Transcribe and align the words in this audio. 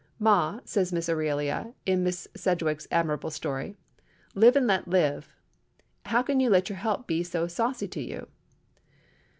"Ma'," 0.17 0.61
says 0.65 0.91
Miss 0.91 1.07
Aurelia 1.09 1.75
in 1.85 2.03
Miss 2.03 2.27
Sedgwick's 2.35 2.87
admirable 2.89 3.29
story, 3.29 3.75
"Live 4.33 4.55
and 4.55 4.65
let 4.65 4.87
Live"—"how 4.87 6.23
can 6.23 6.39
you 6.39 6.49
let 6.49 6.69
your 6.69 6.79
help 6.79 7.05
be 7.05 7.21
so 7.21 7.45
saucy 7.45 7.87
to 7.89 8.01
you?" 8.01 8.27